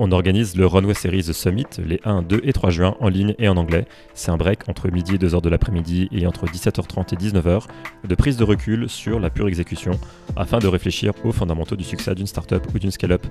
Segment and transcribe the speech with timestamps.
[0.00, 3.48] On organise le Runway Series Summit les 1, 2 et 3 juin en ligne et
[3.48, 3.84] en anglais.
[4.14, 7.64] C'est un break entre midi et 2h de l'après-midi et entre 17h30 et 19h
[8.06, 9.98] de prise de recul sur la pure exécution
[10.36, 13.26] afin de réfléchir aux fondamentaux du succès d'une startup ou d'une scale-up.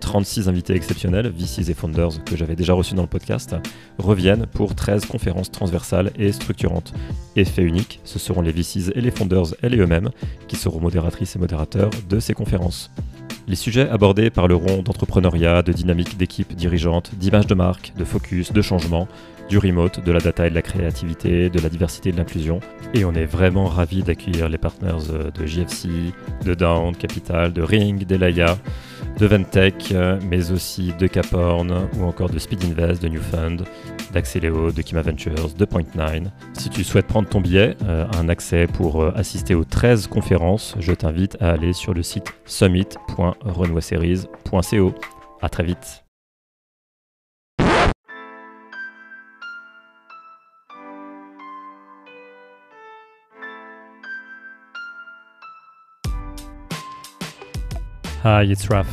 [0.00, 3.56] 36 invités exceptionnels, VCs et founders que j'avais déjà reçus dans le podcast,
[3.98, 6.92] reviennent pour 13 conférences transversales et structurantes.
[7.36, 10.10] Effet unique, ce seront les VCs et les founders et eux-mêmes
[10.48, 12.90] qui seront modératrices et modérateurs de ces conférences.
[13.48, 18.04] Les sujets abordés par le rond d'entrepreneuriat, de dynamique d'équipe dirigeante, d'image de marque, de
[18.04, 19.08] focus, de changement,
[19.52, 22.60] du remote, de la data et de la créativité, de la diversité et de l'inclusion.
[22.94, 25.90] Et on est vraiment ravis d'accueillir les partners euh, de JFC,
[26.46, 28.56] de Down Capital, de Ring, d'Elaya,
[29.18, 33.64] de Ventech, euh, mais aussi de Caporn ou encore de Speed Invest, de New Fund,
[34.14, 36.28] d'Axeleo, de Kima Ventures, de Point9.
[36.54, 40.94] Si tu souhaites prendre ton billet, euh, un accès pour assister aux 13 conférences, je
[40.94, 44.94] t'invite à aller sur le site summit.runwayseries.co.
[45.42, 46.01] À très vite.
[58.22, 58.86] Hi, it's Raf.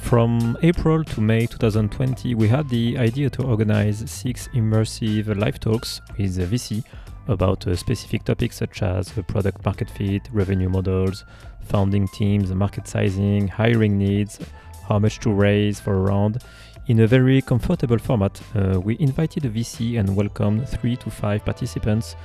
[0.00, 6.00] From April to May 2020, we had the idea to organize six immersive live talks
[6.18, 6.82] with VC
[7.28, 11.24] about specific topics such as product market fit, revenue models,
[11.60, 14.40] founding teams, market sizing, hiring needs,
[14.88, 16.42] how much to raise for a round.
[16.88, 21.44] In a very comfortable format, uh, we invited a VC and welcomed three to five
[21.44, 22.16] participants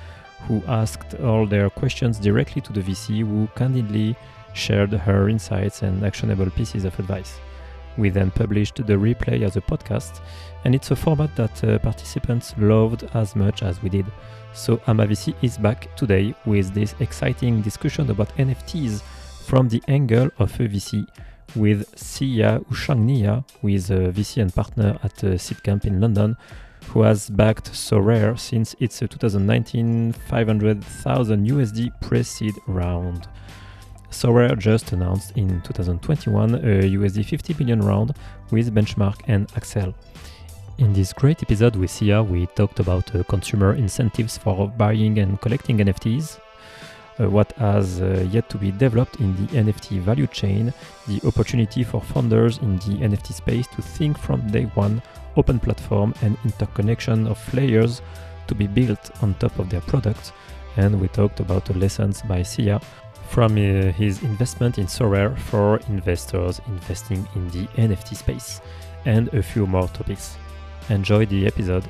[0.47, 4.15] who asked all their questions directly to the VC, who candidly
[4.53, 7.39] shared her insights and actionable pieces of advice.
[7.97, 10.21] We then published the replay as a podcast,
[10.65, 14.05] and it's a format that uh, participants loved as much as we did.
[14.53, 19.01] So AmaVC is back today with this exciting discussion about NFTs
[19.45, 21.07] from the angle of a VC
[21.55, 26.35] with Sia Houchangnia, who is a VC and partner at uh, Seedcamp in London,
[26.87, 33.27] who has backed Sorare since its 2019 500,000 USD pre-seed round.
[34.13, 36.57] Sorare just announced in 2021 a
[36.97, 38.13] USD 50 billion round
[38.51, 39.93] with Benchmark and Accel.
[40.77, 45.41] In this great episode with Sia, we talked about uh, consumer incentives for buying and
[45.41, 46.39] collecting NFTs,
[47.19, 50.73] uh, what has uh, yet to be developed in the NFT value chain,
[51.07, 55.01] the opportunity for founders in the NFT space to think from day one
[55.37, 58.01] open platform and interconnection of layers
[58.47, 60.31] to be built on top of their products.
[60.77, 62.79] And we talked about the lessons by Sia
[63.33, 68.61] from uh, his investment in Sorare for investors investing in the NFT space,
[69.05, 70.37] and a few more topics.
[70.89, 71.83] Enjoy the episode.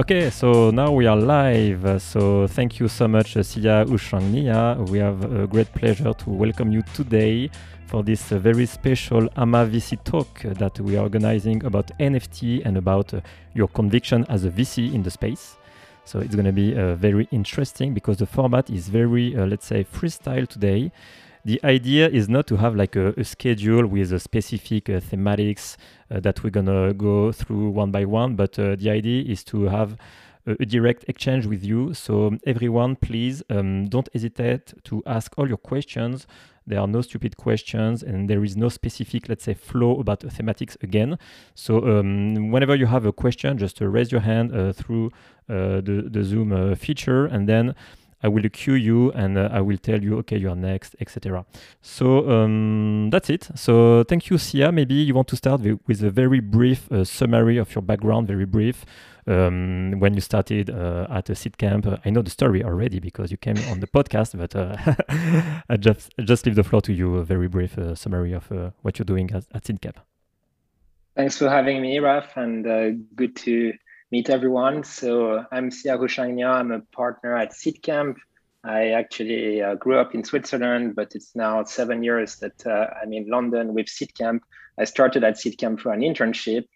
[0.00, 2.02] Okay, so now we are live.
[2.02, 4.84] So thank you so much, Sia Houchangnia.
[4.90, 7.50] We have a great pleasure to welcome you today
[7.88, 12.76] for this uh, very special AMA VC talk that we are organizing about NFT and
[12.76, 13.20] about uh,
[13.54, 15.56] your conviction as a VC in the space.
[16.04, 19.66] So it's going to be uh, very interesting because the format is very, uh, let's
[19.66, 20.92] say, freestyle today.
[21.46, 25.76] The idea is not to have like a, a schedule with a specific uh, thematics
[26.10, 29.64] uh, that we're going to go through one by one, but the idea is to
[29.64, 29.96] have
[30.46, 31.94] a direct exchange with you.
[31.94, 36.26] So everyone, please um, don't hesitate to ask all your questions.
[36.68, 40.76] There are no stupid questions, and there is no specific, let's say, flow about thematics
[40.82, 41.18] again.
[41.54, 45.06] So um, whenever you have a question, just uh, raise your hand uh, through
[45.48, 47.74] uh, the the Zoom feature, and then
[48.22, 51.44] I will cue you and uh, I will tell you, okay, you are next, etc.
[51.82, 53.48] So um, that's it.
[53.54, 54.72] So thank you, Sia.
[54.72, 58.26] Maybe you want to start with, with a very brief uh, summary of your background,
[58.26, 58.84] very brief.
[59.28, 63.30] Um, when you started uh, at a Seedcamp, uh, I know the story already because
[63.30, 64.76] you came on the podcast, but uh,
[65.68, 67.16] I just just leave the floor to you.
[67.16, 68.50] A very brief summary of
[68.82, 69.96] what you're doing at, at Seedcamp.
[71.14, 72.64] Thanks for having me, Raf, and
[73.14, 73.74] good to
[74.10, 74.84] meet everyone.
[74.84, 76.48] So I'm Sia Houchangnia.
[76.48, 78.16] I'm a partner at Seedcamp.
[78.64, 83.12] I actually uh, grew up in Switzerland, but it's now seven years that uh, I'm
[83.12, 84.40] in London with Seedcamp.
[84.78, 86.66] I started at Seedcamp for an internship,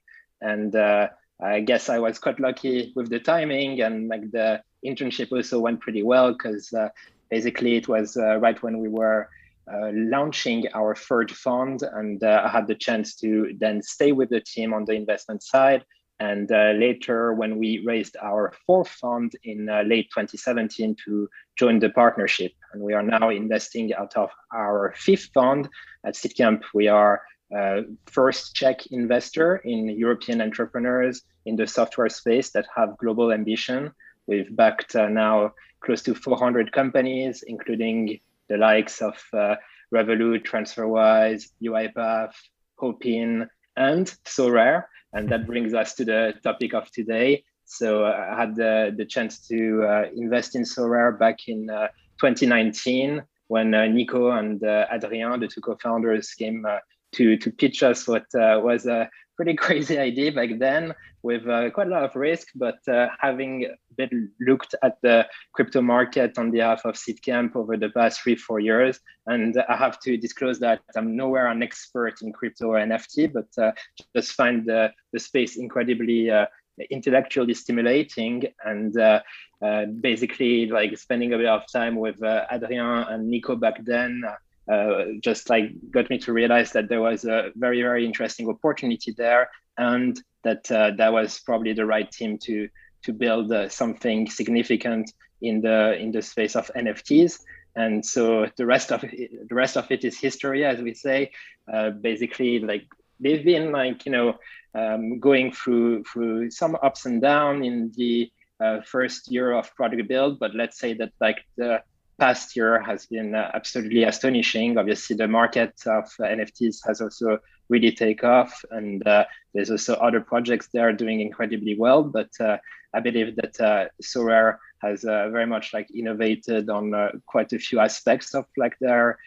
[0.41, 1.09] and uh,
[1.43, 5.81] I guess I was quite lucky with the timing, and like the internship also went
[5.81, 6.89] pretty well because uh,
[7.31, 9.29] basically it was uh, right when we were
[9.73, 14.41] uh, launching our third fund, and I had the chance to then stay with the
[14.41, 15.85] team on the investment side
[16.23, 21.29] and uh, later, when we raised our fourth fund in uh, late 2017 to
[21.59, 25.69] join the partnership, and we are now investing out of our fifth fund
[26.06, 26.62] at Seedcamp.
[26.75, 27.23] We are
[27.57, 33.93] uh, first check investor in European entrepreneurs in the software space that have global ambition.
[34.27, 39.57] We've backed uh, now close to 400 companies, including the likes of uh,
[39.93, 42.35] Revolut, TransferWise, UiPath,
[42.77, 44.85] Hopin, and Sorare.
[45.13, 47.45] And that brings us to the topic of today.
[47.65, 51.89] So uh, I had the, the chance to uh, invest in Sorare back in uh,
[52.21, 56.65] 2019 when uh, Nico and uh, Adrien, the two co-founders, came
[57.12, 61.87] to, to pitch us what was a pretty crazy idea back then with uh, quite
[61.87, 63.67] a lot of risk, but uh, having
[63.97, 68.59] been looked at the crypto market on behalf of Seedcamp over the past three, four
[68.59, 68.99] years.
[69.26, 73.62] And I have to disclose that I'm nowhere an expert in crypto or NFT, but
[73.62, 73.73] uh,
[74.17, 76.47] just find the, the space incredibly uh,
[76.91, 79.20] intellectually stimulating and uh,
[79.62, 84.25] uh, basically like spending a bit of time with Adrien and Nico back then
[84.70, 89.12] uh, just like got me to realize that there was a very very interesting opportunity
[89.17, 92.69] there and that uh, that was probably the right team to
[93.03, 97.41] to build uh, something significant in the in the space of NFTs
[97.75, 101.31] and so the rest of it, the rest of it is history as we say.
[101.73, 102.85] Uh, basically like
[103.20, 104.35] they've been like you know
[104.75, 108.31] um, going through through some ups and downs in the
[108.61, 111.81] uh, first year of product build but let's say that like the
[112.19, 114.79] past year has been uh, absolutely astonishing.
[114.79, 117.38] Obviously, the market of NFTs has also
[117.69, 119.25] really take off, and uh,
[119.55, 122.03] there's also other projects that are doing incredibly well.
[122.03, 122.59] But uh,
[122.94, 127.59] I believe that uh, Sorare has uh, very much like innovated on uh, quite a
[127.59, 129.19] few aspects of like their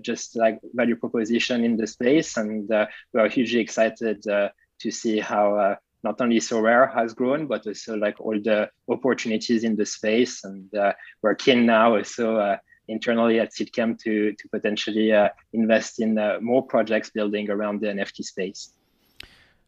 [0.00, 2.68] just like value proposition in the space, and
[3.12, 8.20] we are hugely excited to see how not only Sorare has grown, but also like
[8.20, 10.44] all the opportunities in the space.
[10.44, 10.92] And uh,
[11.22, 12.56] we're keen now also uh,
[12.88, 17.88] internally at Seedcamp to, to potentially uh, invest in uh, more projects building around the
[17.88, 18.72] NFT space.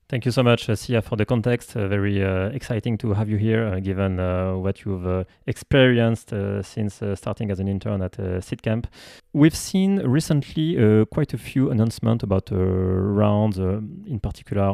[0.08, 1.76] Thank you so much, uh, Sia, for the context.
[1.76, 2.20] Uh, very
[2.52, 4.16] exciting to have you here, given
[4.60, 8.86] what you've experienced since starting as an intern at uh, Seedcamp.
[9.32, 14.72] We've seen recently uh, quite a few announcements about uh, rounds, uh, in particular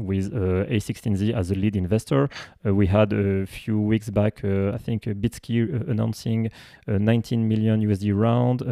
[0.00, 2.28] with A16Z as a lead investor.
[2.64, 6.50] we had a few weeks back, I think, Bitski announcing
[6.88, 8.62] a 19 million USD round.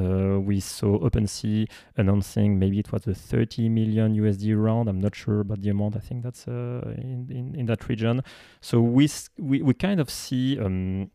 [0.45, 4.89] we saw OpenSea announcing maybe it was a 30 million USD round.
[4.89, 8.25] I'm not sure about the amount I think that's uh, in, in, in that region.
[8.61, 9.09] So we
[9.39, 10.59] we, we kind of see.
[10.59, 11.13] Um,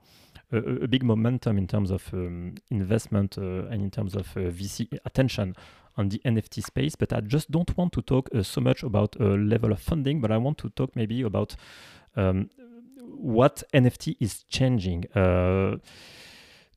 [0.52, 4.88] a, big momentum in terms of um, investment uh, and in terms of uh, VC
[5.06, 5.56] attention
[5.98, 6.96] on the NFT space.
[6.96, 10.22] But I just don't want to talk uh, so much about a level of funding,
[10.22, 11.56] but I want to talk maybe about
[12.16, 12.50] um,
[13.00, 15.06] what NFT is changing.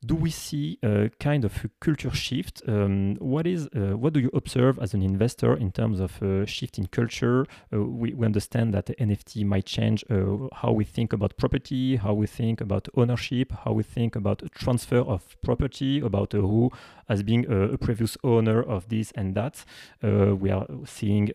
[0.03, 2.63] Uh, do we see a kind of a culture shift?
[2.67, 6.47] Um, what is uh, what do you observe as an investor in terms of a
[6.47, 7.47] shift in culture?
[7.73, 12.15] Uh, we, we, understand that NFT might change uh, how we think about property, how
[12.15, 16.71] we think about ownership, how we think about transfer of property, about uh, who
[17.09, 19.65] as being a, previous owner of this and that.
[20.03, 21.31] Uh, we are seeing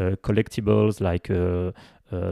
[0.00, 1.70] uh, collectibles like uh,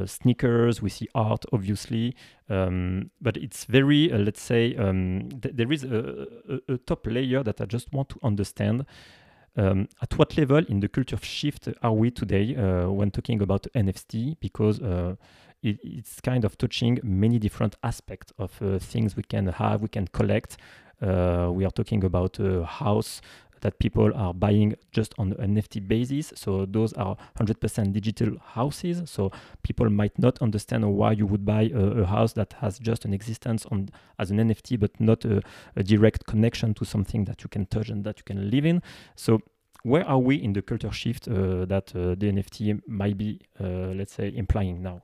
[0.07, 2.15] sneakers, we see art, obviously,
[2.49, 7.07] um, but it's very, uh, let's say, um, th- there is a, a, a, top
[7.07, 8.87] layer that I just want to understand.
[9.57, 13.67] Um, at what level in the culture shift are we today uh, when talking about
[13.75, 14.37] NFT?
[14.41, 15.17] Because uh,
[15.63, 19.89] it, it's kind of touching many different aspects of uh, things we can have, we
[19.89, 20.57] can collect.
[21.03, 23.21] Uh, we are talking about a house
[23.61, 26.33] that people are buying just on an NFT basis.
[26.37, 29.03] So those are 100% digital houses.
[29.11, 29.31] So
[29.63, 33.15] people might not understand why you would buy a, a house that has just an
[33.15, 33.89] existence on
[34.19, 35.43] as an NFT, but not a,
[35.77, 38.83] a direct connection to something that you can touch and that you can live in.
[39.17, 39.41] So
[39.83, 43.93] where are we in the culture shift uh, that uh, the NFT might be, uh,
[43.95, 45.03] let's say, implying now?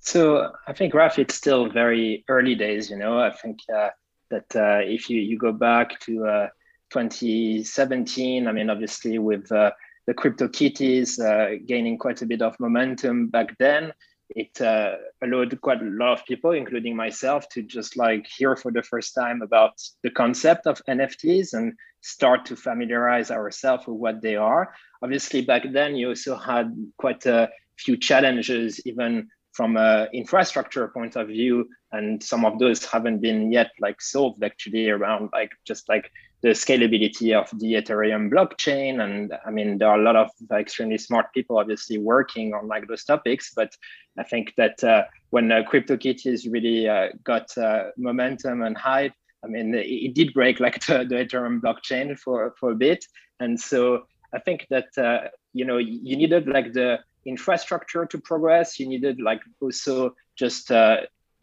[0.00, 2.90] So I think, Raf, it's still very early days.
[2.90, 3.88] You know, I think uh,
[4.30, 6.48] that uh, if you you go back to uh,
[6.94, 8.46] 2017.
[8.46, 9.72] I mean, obviously with uh,
[10.06, 13.92] the CryptoKitties uh, gaining quite a bit of momentum back then,
[14.30, 18.72] it uh, allowed quite a lot of people, including myself, to just like hear for
[18.72, 19.72] the first time about
[20.02, 24.72] the concept of NFTs and start to familiarize ourselves with what they are.
[25.02, 31.16] Obviously, back then you also had quite a few challenges, even from an infrastructure point
[31.16, 35.88] of view, and some of those haven't been yet like solved actually around like just
[35.88, 36.10] like
[36.44, 39.02] the scalability of the Ethereum blockchain.
[39.02, 42.86] And I mean, there are a lot of extremely smart people obviously working on like
[42.86, 43.54] those topics.
[43.56, 43.74] But
[44.18, 49.46] I think that uh, when uh, CryptoKitties really uh, got uh, momentum and hype, I
[49.46, 53.06] mean, it, it, did break like the, the Ethereum blockchain for, for a bit.
[53.40, 58.78] And so I think that, uh, you know, you needed like the infrastructure to progress.
[58.78, 60.98] You needed like also just uh,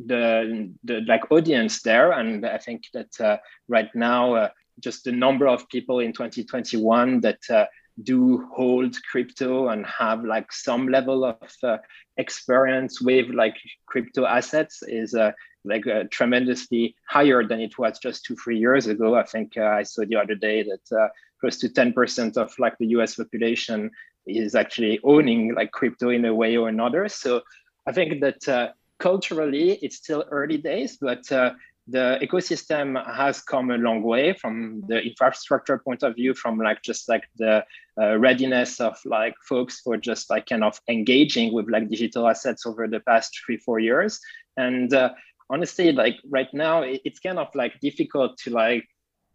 [0.06, 4.50] the the like audience there, and I think that uh, right now uh,
[4.80, 7.66] just the number of people in 2021 that uh,
[8.04, 11.78] do hold crypto and have like some level of uh,
[12.18, 15.32] experience with like crypto assets is uh,
[15.64, 19.16] like uh, tremendously higher than it was just two three years ago.
[19.16, 21.08] I think uh, i saw the other day that uh,
[21.40, 23.92] close to 10% of like the us population
[24.26, 27.08] is actually owning like crypto in a way or another.
[27.10, 27.42] So
[27.88, 31.24] i think that culturally it's still early days but
[31.92, 36.82] the ecosystem has come a long way from the infrastructure point of view from like
[36.82, 37.64] just like the
[38.02, 42.66] uh, readiness of like folks for just like kind of engaging with like digital assets
[42.66, 44.20] over the past three four years.
[44.58, 45.12] And uh,
[45.52, 48.88] honestly like right now it, it's kind of like difficult to like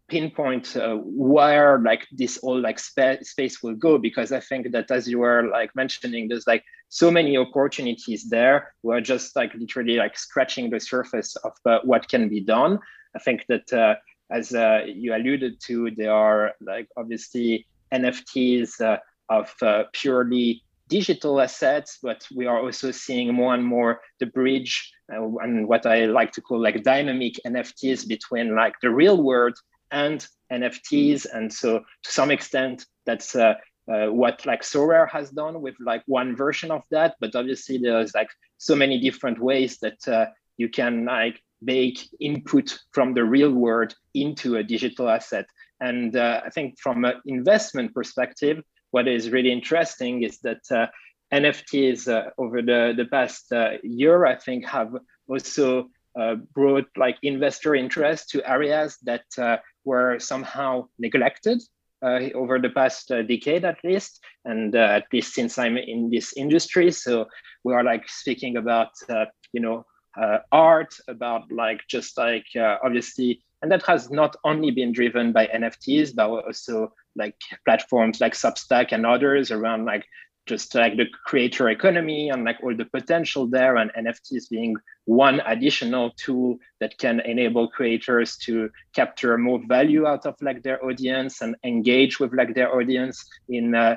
[0.09, 4.89] pinpoint uh, where like this all like spa- space will go because i think that
[4.89, 8.73] as you were like mentioning there's like so many opportunities there.
[8.81, 12.79] We're just like literally like scratching the surface of uh, what can be done.
[13.13, 13.95] I think that uh,
[14.29, 18.97] as uh, you alluded to there are like obviously nfts uh,
[19.29, 24.91] of uh, purely digital assets but we are also seeing more and more the bridge
[25.09, 29.57] and what i like to call like dynamic nfts between like the real world
[29.91, 31.25] and NFTs.
[31.33, 33.55] And so to some extent, that's uh,
[33.91, 37.15] uh, what like Sorare has done with like one version of that.
[37.19, 40.27] But obviously there's like so many different ways that uh,
[40.57, 45.45] you can like make input from the real world into a digital asset.
[45.79, 50.87] And uh, I think from an investment perspective, what is really interesting is that uh,
[51.33, 53.51] NFTs uh, over the, the past
[53.83, 54.95] year, I think have
[55.27, 61.59] also uh, brought like investor interest to areas that uh, were somehow neglected
[62.05, 66.09] uh, over the past uh, decade at least and uh, at least since i'm in
[66.09, 66.91] this industry.
[66.91, 67.27] So
[67.63, 69.85] we are like speaking about uh, you know
[70.21, 75.31] uh, art about like just like uh, obviously and that has not only been driven
[75.31, 80.05] by nfts but also like platforms like substack and others around like
[80.47, 84.75] just like the creator economy and like all the potential there and nfts being
[85.05, 90.83] one additional tool that can enable creators to capture more value out of like their
[90.83, 93.95] audience and engage with like their audience in uh,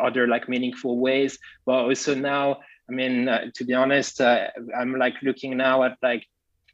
[0.00, 1.38] other like meaningful ways.
[1.64, 4.48] But also now i mean uh, to be honest uh,
[4.78, 6.26] i'm like looking now at like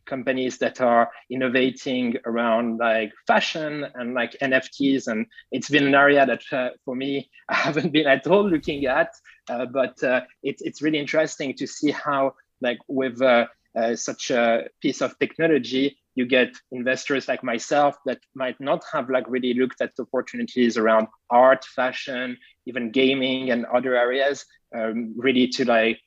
[0.07, 5.07] companies that are innovating around like fashion and like NFTs.
[5.07, 8.87] And it's been an area that uh, for me, I haven't been at all looking
[8.87, 9.11] at,
[9.49, 14.31] uh, but uh, it, it's really interesting to see how like with uh, uh, such
[14.31, 19.55] a piece of technology, you get investors like myself that might not have like really
[19.55, 24.45] looked at opportunities around art, fashion, even gaming and other areas,
[24.75, 25.99] um, really to like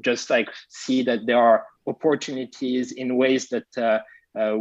[0.00, 4.00] just like see that there are opportunities in ways that uh,
[4.38, 4.56] uh,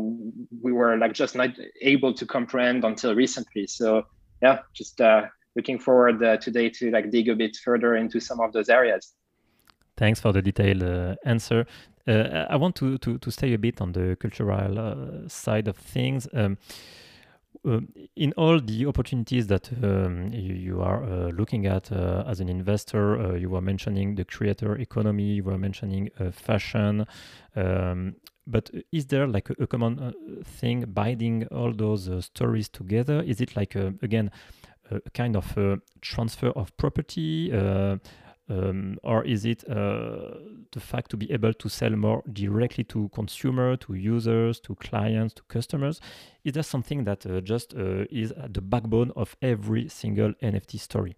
[0.61, 1.49] we were like just not
[1.81, 3.67] able to comprehend until recently.
[3.67, 4.05] So
[4.41, 5.23] yeah, just uh,
[5.55, 9.13] looking forward uh, today to like dig a bit further into some of those areas.
[9.97, 11.65] Thanks for the detailed uh, answer.
[12.07, 16.27] Uh, I want to, to, to stay a bit on the cultural side of things.
[16.33, 16.57] Um,
[17.67, 17.79] uh,
[18.15, 22.49] in all the opportunities that um, you, you, are uh, looking at uh, as an
[22.49, 27.05] investor, uh, you were mentioning the creator economy, you were mentioning uh, fashion.
[27.55, 28.15] Um,
[28.47, 30.11] but is there like a, a common uh,
[30.43, 33.21] thing binding all those stories together?
[33.21, 34.31] Is it like, again,
[34.91, 35.57] a kind of
[36.01, 37.51] transfer of property?
[38.47, 40.35] Um, or is it uh,
[40.71, 45.33] the fact to be able to sell more directly to consumer, to users, to clients,
[45.35, 45.99] to customers?
[46.43, 50.79] Is there something that uh, just uh, is at the backbone of every single NFT
[50.79, 51.15] story?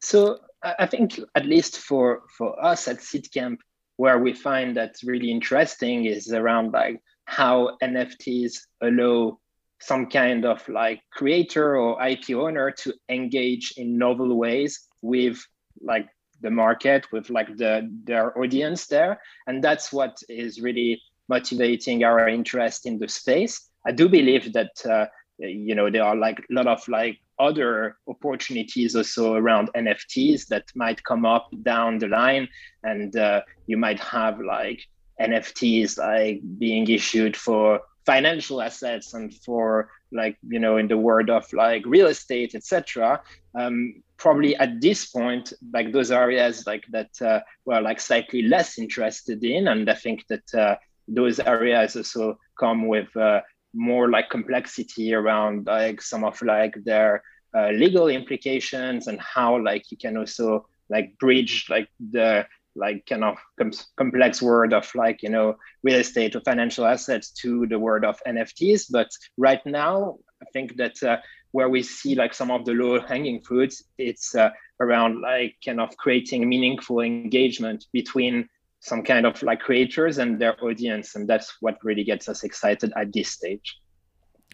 [0.00, 3.58] So I think at least for for us at Seedcamp,
[3.96, 9.38] where we find that's really interesting is around like how NFTs allow
[9.80, 15.38] some kind of like creator or IP owner to engage in novel ways with
[15.80, 16.08] like
[16.40, 19.20] the market with like the their audience there.
[19.46, 23.68] And that's what is really motivating our interest in the space.
[23.86, 25.06] I do believe that uh,
[25.38, 30.64] you know there are like a lot of like other opportunities also around nfts that
[30.74, 32.48] might come up down the line.
[32.82, 34.80] And uh, you might have like
[35.20, 41.30] nfts like being issued for financial assets and for like you know in the world
[41.30, 43.20] of like real estate etc
[43.54, 48.78] um, probably at this point like those areas like that uh, were like slightly less
[48.78, 50.76] interested in and i think that uh,
[51.08, 53.40] those areas also come with uh,
[53.74, 57.22] more like complexity around like some of like their
[57.56, 62.46] uh, legal implications and how like you can also like bridge like the
[62.76, 67.30] like kind of com- complex word of like you know real estate or financial assets
[67.30, 71.16] to the word of nfts but right now i think that uh,
[71.52, 74.50] where we see like some of the low hanging fruits it's uh,
[74.80, 78.48] around like kind of creating meaningful engagement between
[78.80, 81.14] some kind of like creators and their audience.
[81.14, 83.78] And that's what really gets us excited at this stage.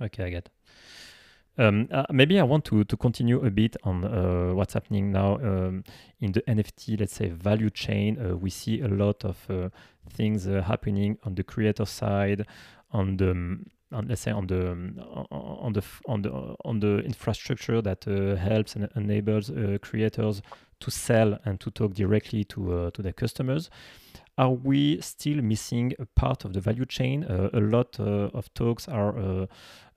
[0.02, 0.50] Okay i get
[1.58, 5.36] um, uh, maybe I want to, to continue a bit on uh, what's happening now
[5.36, 5.84] um,
[6.20, 8.18] in the NFT, let's say, value chain.
[8.18, 9.70] Uh, we see a lot of uh,
[10.10, 12.46] things uh, happening on the creator side,
[12.92, 14.98] on the um, on, let's say on the um,
[15.30, 20.42] on the on the on the infrastructure that uh, helps and enables creators
[20.80, 23.70] to sell and to talk directly to to their customers
[24.38, 27.24] are we still missing a part of the value chain?
[27.24, 29.46] Uh, a lot uh, of talks are uh,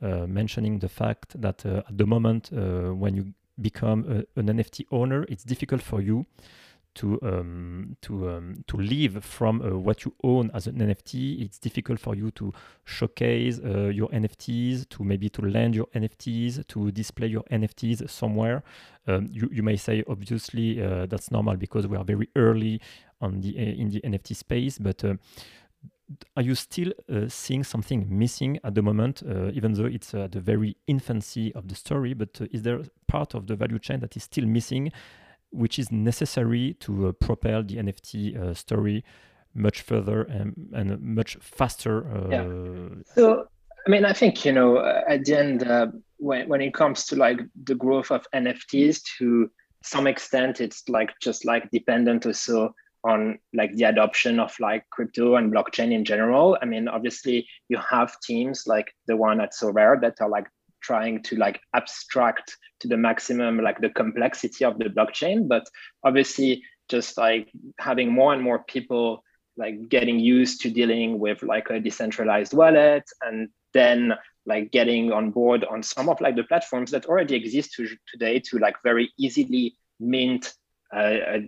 [0.01, 4.47] uh mentioning the fact that uh, at the moment, uh, when you become a, an
[4.47, 6.25] NFT owner, it's difficult for you
[6.95, 11.41] to um, to um, to live from uh, what you own as an NFT.
[11.41, 12.53] It's difficult for you to
[12.85, 18.63] showcase uh, your NFTs, to maybe to lend your NFTs, to display your NFTs somewhere.
[19.07, 22.81] Um, you you may say obviously uh, that's normal because we are very early
[23.21, 25.15] on the in the NFT space, but uh,
[26.35, 30.31] are you still uh, seeing something missing at the moment, uh, even though it's at
[30.31, 32.13] the very infancy of the story?
[32.13, 34.91] But uh, is there part of the value chain that is still missing,
[35.51, 39.03] which is necessary to uh, propel the NFT uh, story
[39.53, 42.05] much further and, and much faster?
[42.31, 42.43] yeah.
[43.15, 43.47] So,
[43.85, 47.39] I mean, I think you know, at the end, when when it comes to like
[47.63, 49.49] the growth of NFTs, to
[49.83, 55.35] some extent, it's like just like dependent also on like the adoption of like crypto
[55.35, 56.57] and blockchain in general.
[56.61, 60.47] I mean, obviously you have teams like the one at Sorare that are like
[60.81, 65.67] trying to like abstract to the maximum like the complexity of the blockchain, but
[66.03, 69.23] obviously just like having more and more people
[69.57, 74.13] like getting used to dealing with like a decentralized wallet and then
[74.45, 78.39] like getting on board on some of like the platforms that already exist to, today
[78.39, 80.53] to like very easily mint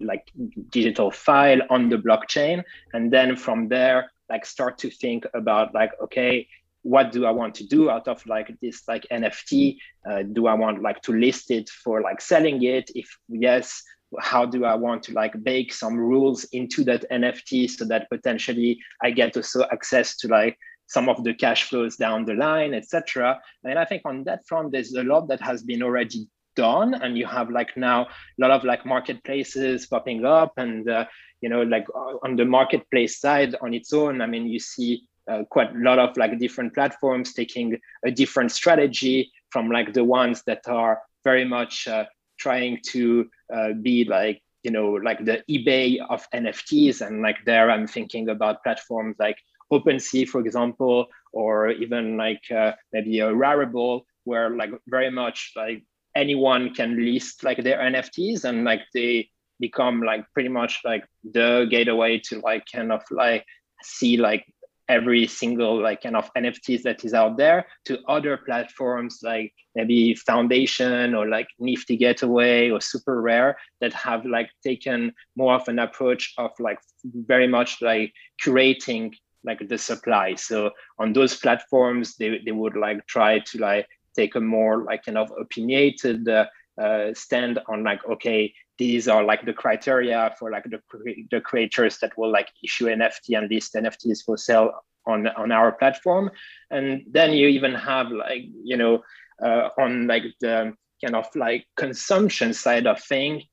[0.01, 0.31] like
[0.69, 5.91] digital file on the blockchain and then from there like start to think about like
[6.01, 6.47] okay
[6.83, 9.77] what do i want to do out of like this like nft
[10.09, 12.89] uh, do i want like to list it for like selling it?
[12.95, 13.83] If yes
[14.19, 18.77] how do i want to like bake some rules into that nft so that potentially
[19.01, 23.39] i get also access to like some of the cash flows down the line etc
[23.63, 27.17] and i think on that front there's a lot that has been already done and
[27.17, 31.05] you have like now a lot of like marketplaces popping up and uh,
[31.41, 35.03] you know like uh, on the marketplace side on its own i mean you see
[35.29, 40.03] uh, quite a lot of like different platforms taking a different strategy from like the
[40.03, 42.05] ones that are very much uh,
[42.39, 47.69] trying to uh, be like you know like the ebay of nfts and like there
[47.69, 49.37] i'm thinking about platforms like
[49.71, 55.83] OpenSea, for example, or even like uh, maybe a Rarible, where like very much like
[56.15, 61.67] anyone can list like their NFTs and like they become like pretty much like the
[61.69, 63.45] gateway to like kind of like
[63.83, 64.45] see like
[64.89, 70.13] every single like kind of NFTs that is out there to other platforms like maybe
[70.15, 75.79] Foundation or like Nifty Gateway or Super Rare that have like taken more of an
[75.79, 78.11] approach of like very much like
[78.43, 80.35] curating like the supply.
[80.35, 85.05] So on those platforms, they, they would like try to like take a more like
[85.05, 86.45] kind of opinionated uh,
[86.81, 90.81] uh, stand on like okay these are like the criteria for like the,
[91.29, 94.71] the creators that will like issue nft and list nfts for sale
[95.05, 96.31] on on our platform.
[96.69, 99.03] And then you even have like you know
[99.43, 103.43] uh, on like the kind of like consumption side of thing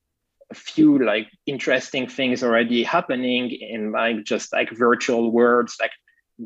[0.51, 5.91] a few like interesting things already happening in like just like virtual worlds like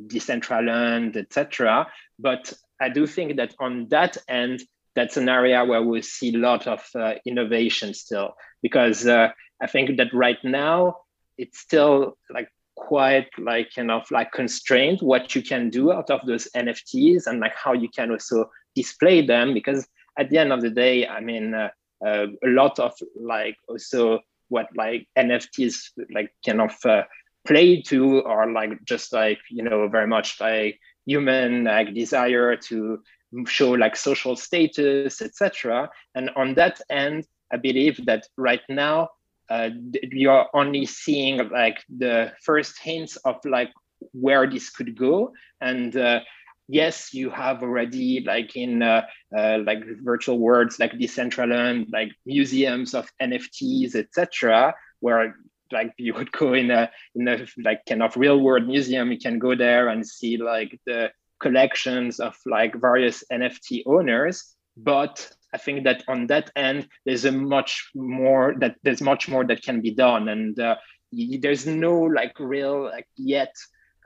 [0.08, 1.88] decentraland etc
[2.19, 4.63] but I do think that on that end,
[4.95, 9.29] that's an area where we see a lot of uh, innovation still, because uh,
[9.62, 10.97] I think that right now
[11.38, 16.21] it's still like quite like kind of like constrained what you can do out of
[16.25, 19.53] those NFTs and like how you can also display them.
[19.53, 21.69] Because at the end of the day, I mean, uh,
[22.05, 27.03] uh a lot of like also what like NFTs like kind of uh,
[27.45, 32.99] play to are like just like you know very much like human like desire to
[33.47, 35.89] show like social status, etc.
[36.15, 39.09] And on that end, I believe that right now
[39.49, 39.69] uh,
[40.11, 43.71] you are only seeing like the first hints of like
[44.11, 45.33] where this could go.
[45.61, 46.21] And uh,
[46.67, 49.03] yes, you have already like in uh,
[49.35, 55.35] uh like virtual worlds like Decentraland, like museums of NFTs, etc., where
[55.73, 59.17] like you would go in a in a like kind of real world museum you
[59.17, 64.55] can go there and see like the collections of like various nft owners.
[64.77, 69.43] But i think that on that end there's a much more that there's much more
[69.45, 70.29] that can be done.
[70.29, 70.75] And uh,
[71.12, 73.53] there's no like real like yet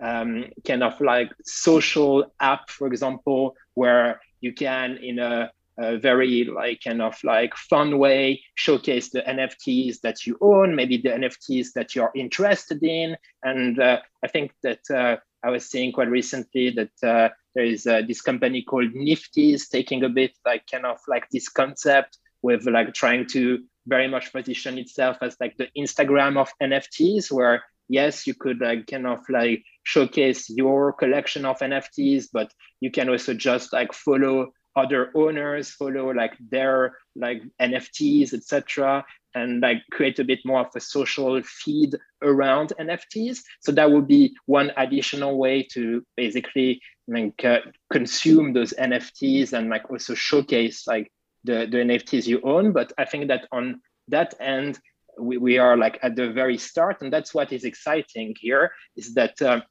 [0.02, 6.44] um, kind of like social app for example where you can in a a very
[6.44, 11.68] like kind of like fun way showcase the nfts that you own maybe the nfts
[11.74, 13.16] that you're interested in.
[13.44, 17.86] And uh, i think that uh, i was seeing quite recently that uh, there is
[17.86, 22.66] uh, this company called niftyz taking a bit like kind of like this concept with
[22.66, 28.28] like trying to very much position itself as like the instagram of nfts where yes
[28.28, 33.34] you could like kind of like showcase your collection of nfts but you can also
[33.34, 40.24] just like follow other owners follow like their like nfts etc and like create a
[40.24, 45.64] bit more of a social feed around nfts so that would be one additional way
[45.64, 47.60] to basically like uh,
[47.92, 51.12] consume those nfts and like also showcase like
[51.44, 52.72] the, the nfts you own.
[52.72, 54.80] But i think that on that end
[55.20, 59.16] we, we are like at the very start and that's what is exciting here is
[59.16, 59.62] that uh,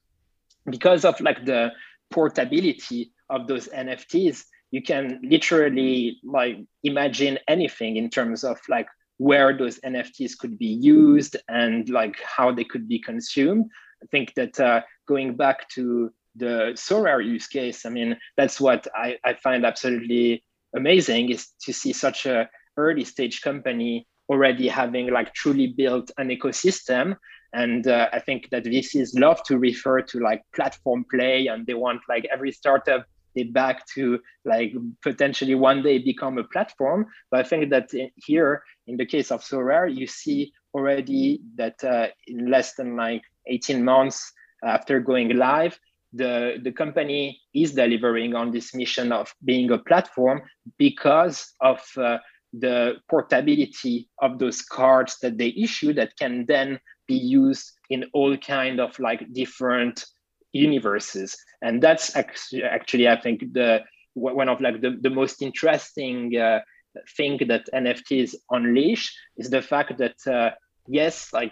[0.69, 1.71] because of like the
[2.11, 9.57] portability of those nfts you can literally like imagine anything in terms of like where
[9.57, 13.65] those NFTs could be used and like how they could be consumed.
[14.03, 18.87] I think that uh, going back to the Sorare use case, I mean, that's what
[18.95, 20.43] I, I find absolutely
[20.75, 26.29] amazing is to see such a early stage company already having like truly built an
[26.29, 27.15] ecosystem.
[27.53, 31.73] And uh, I think that VCs love to refer to like platform play and they
[31.73, 33.05] want like every startup
[33.37, 37.05] it back to like potentially one day become a platform.
[37.31, 42.07] But I think that here, in the case of Sorare, you see already that uh,
[42.27, 44.31] in less than like 18 months
[44.63, 45.79] after going live,
[46.13, 50.41] the, the company is delivering on this mission of being a platform
[50.77, 52.17] because of uh,
[52.53, 58.37] the portability of those cards that they issue that can then be used in all
[58.37, 60.05] kind of like different
[60.53, 61.37] universes.
[61.61, 63.81] And that's actually, actually i think the
[64.13, 66.59] one of like the, the most interesting uh,
[67.15, 70.51] thing that nfts unleash is the fact that uh,
[70.87, 71.51] yes like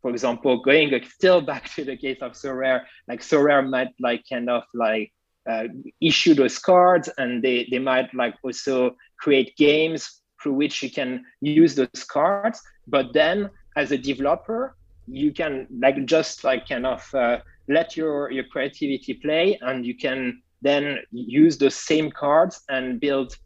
[0.00, 4.48] for example going still back to the case of sorare like sorare might like kind
[4.48, 5.12] of like
[5.48, 5.64] uh,
[6.00, 11.24] issue those cards and they they might like also create games through which you can
[11.40, 12.60] use those cards.
[12.86, 14.76] But then as a developer
[15.08, 19.96] you can like just like kind of uh, let your your creativity play and you
[19.96, 23.36] can then use those same cards and build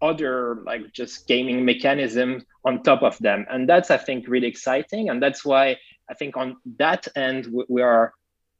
[0.00, 3.46] other like just gaming mechanisms on top of them.
[3.50, 5.08] And that's i think really exciting.
[5.08, 5.76] And that's why
[6.10, 8.12] i think on that end we are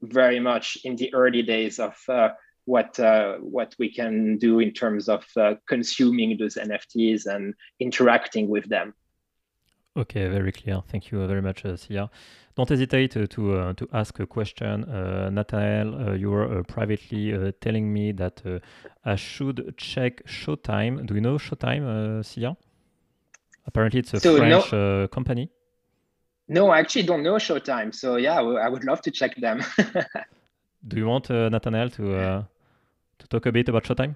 [0.03, 2.31] very much in the early days of uh,
[2.65, 8.49] what uh, what we can do in terms of uh, consuming those nfts and interacting
[8.49, 8.95] with them
[9.97, 12.11] okay very clear thank you very much uh, sia
[12.55, 14.85] don't hesitate uh, to uh, to ask a question.
[14.85, 18.43] Uh, Nathanael, you were privately telling me that
[19.05, 21.07] I should check Showtime.
[21.07, 22.57] Do you know Showtime, Sia?
[23.67, 25.49] Apparently, it's a so French no, company.
[26.49, 27.95] No, I actually don't know Showtime.
[27.95, 29.63] So yeah, I would love to check them.
[30.89, 32.47] Do you want Nathanael to
[33.19, 34.15] to talk a bit about Showtime?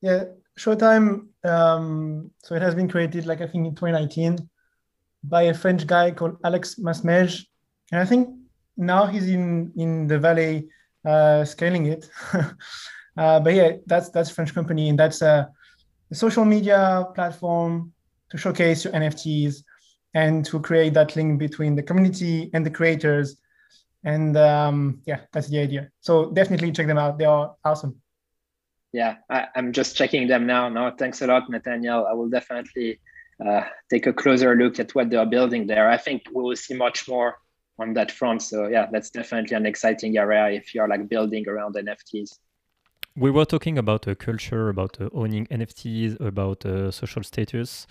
[0.00, 0.24] Yeah,
[0.58, 1.28] Showtime.
[1.44, 4.48] Um, so it has been created, like I think, in 2019
[5.24, 7.44] by a French guy called Alex Masmej.
[7.92, 8.28] And I think
[8.76, 10.68] now he's in in the valley
[11.04, 12.08] uh, scaling it.
[13.16, 15.48] uh, but yeah, that's that's French company, and that's a,
[16.12, 17.92] social media platform
[18.30, 19.62] to showcase your NFTs
[20.14, 23.36] and to create that link between the community and the creators.
[24.04, 25.90] And um, yeah, that's the idea.
[26.00, 27.18] So definitely check them out.
[27.18, 28.00] They are awesome.
[28.92, 30.70] Yeah, I, am just checking them now.
[30.70, 32.06] No, thanks a lot, Nathaniel.
[32.06, 33.00] I will definitely
[33.44, 35.88] uh, take a closer look at what they are building there.
[35.88, 37.38] I think we will see much more
[37.78, 38.42] on that front.
[38.42, 42.38] So yeah, that's definitely an exciting area if you're like building around NFTs.
[43.16, 47.86] We were talking about a culture, about uh, owning NFTs, about uh, social status.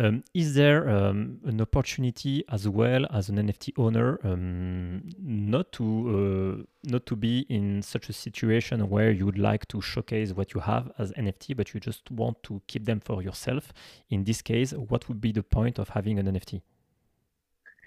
[0.00, 6.62] Um, is there um, an opportunity as well as an NFT owner um, not to
[6.64, 10.54] uh, not to be in such a situation where you would like to showcase what
[10.54, 13.74] you have as NFT, but you just want to keep them for yourself?
[14.08, 16.62] In this case, what would be the point of having an NFT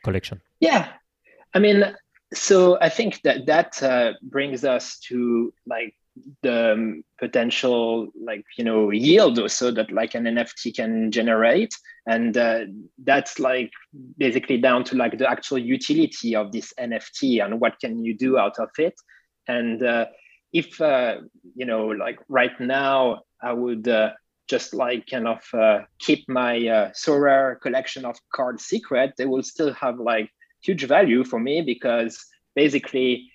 [0.04, 0.40] collection?
[0.60, 0.90] Yeah,
[1.56, 1.96] I mean,
[2.32, 5.96] so I think that that uh, brings us to like
[6.42, 11.74] the um, potential like you know yield also that like an nft can generate.
[12.06, 12.66] And uh,
[12.98, 13.72] that's like
[14.18, 18.38] basically down to like the actual utility of this nft and what can you do
[18.38, 18.96] out of it.
[19.48, 20.08] And uh,
[20.52, 21.18] if uh,
[21.56, 24.12] you know like right now i would uh,
[24.48, 29.44] just like kind of uh, keep my uh, Sorare collection of cards secret, they will
[29.44, 30.30] still have like
[30.62, 33.32] huge value for me because basically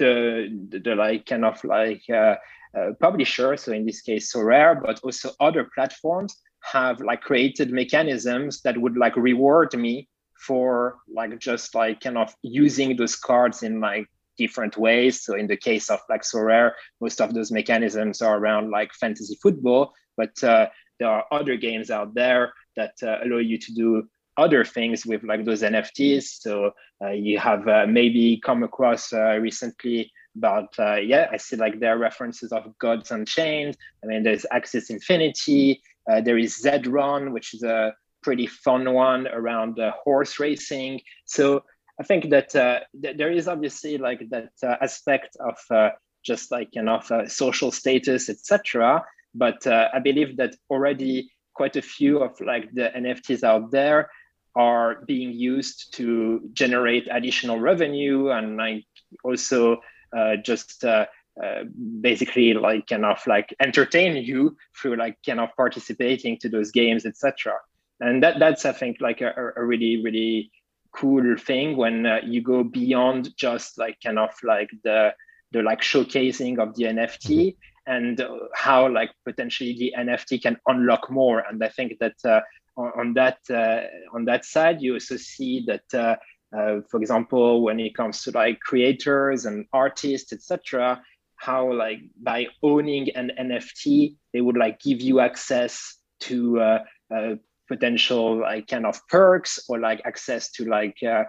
[0.00, 2.36] the, the, like kind of like uh,
[2.76, 8.60] uh, publisher, so in this case Sorare, but also other platforms have like created mechanisms
[8.62, 10.08] that would like reward me
[10.46, 14.06] for like just like kind of using those cards in like
[14.38, 15.22] different ways.
[15.22, 19.36] So in the case of like Sorare, most of those mechanisms are around like fantasy
[19.42, 24.08] football, but uh, there are other games out there that uh, allow you to do
[24.36, 26.24] other things with like those NFTs.
[26.40, 31.56] So uh, you have uh, maybe come across uh, recently about uh, yeah, I see
[31.56, 33.76] like there are references of Gods Unchained.
[34.02, 35.82] I mean, there's Axie Infinity.
[36.10, 41.00] Uh, there is ZED RUN, which is a pretty fun one around horse racing.
[41.24, 41.64] So
[41.98, 47.70] I think that th- there is obviously like that aspect of just like enough social
[47.70, 49.02] status, etc.
[49.34, 54.10] But I believe that already quite a few of like the NFTs out there
[54.56, 58.30] are being used to generate additional revenue.
[58.30, 58.84] And like
[59.24, 59.80] also
[60.16, 61.06] uh, just uh,
[61.42, 61.64] uh,
[62.00, 67.06] basically like kind of like entertain you through like kind of participating to those games
[67.06, 67.54] etc
[68.00, 70.50] and that that's i think like a, a really really
[70.92, 75.14] cool thing when uh, you go beyond just like kind of like the
[75.52, 77.92] the like showcasing of the nft mm-hmm.
[77.92, 78.22] and
[78.54, 81.40] how like potentially the nft can unlock more.
[81.40, 82.44] And i think that
[82.76, 83.82] on, that uh,
[84.14, 86.16] on that side, you also see that, uh,
[86.56, 91.00] uh, for example, when it comes to like creators and artists, etc.,
[91.36, 97.34] how like by owning an NFT, they would like give you access to uh, uh,
[97.66, 101.24] potential like kind of perks or like access to like uh,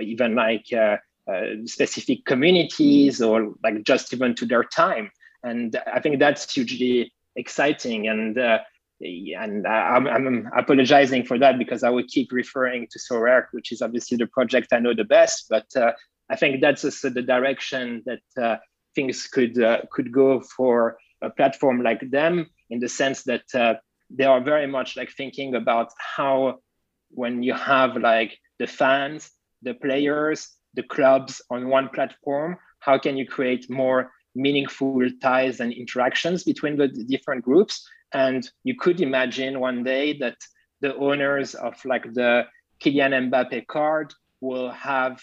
[0.00, 0.66] even like
[1.66, 5.10] specific communities or like just even to their time.
[5.44, 8.08] And I think that's hugely exciting.
[8.08, 8.36] And
[9.00, 13.82] and I'm, I'm, apologizing for that because I would keep referring to Sorare, which is
[13.82, 15.46] obviously the project I know the best.
[15.50, 15.92] But uh,
[16.30, 18.56] I think that's also the direction that uh,
[18.94, 23.74] things could uh, could go for a platform like them, in the sense that uh,
[24.10, 26.60] they are very much like thinking about how
[27.10, 29.30] when you have like the fans,
[29.62, 35.72] the players, the clubs on one platform, how can you create more meaningful ties and
[35.72, 40.36] interactions between the different groups and you could imagine one day that
[40.80, 42.46] the owners of like the
[42.80, 45.20] Kylian Mbappe card will have,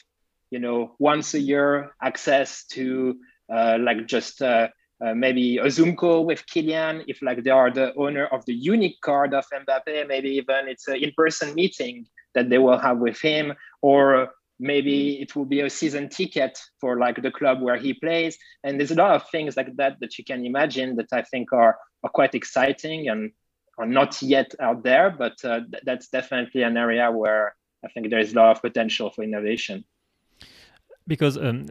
[0.52, 3.16] you know, once a year access to
[3.52, 4.68] uh, like just uh,
[5.04, 7.06] uh, maybe a Zoom call with Kylian.
[7.08, 10.88] If like they are the owner of the unique card of Mbappe, maybe even it's
[10.88, 14.30] an in-person meeting that they will have with him, or
[14.62, 18.38] maybe it will be a season ticket for like the club where he plays.
[18.64, 21.52] And there's a lot of things like that that you can imagine that i think
[21.52, 23.32] are, are quite exciting and
[23.78, 28.10] are not yet out there but uh, th- that's definitely an area where i think
[28.10, 29.84] there is a lot of potential for innovation.
[31.08, 31.68] Because um,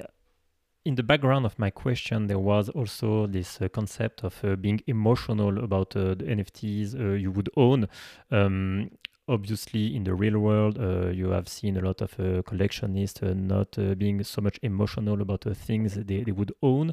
[0.84, 4.80] in the background of my question there was also this uh, concept of uh, being
[4.86, 7.86] emotional about uh, the nfts uh, you would own.
[8.30, 8.90] Um,
[9.30, 13.32] obviously in the real world uh, you have seen a lot of uh, collectionists uh,
[13.32, 16.92] not uh, being so much emotional about the things they, they would own.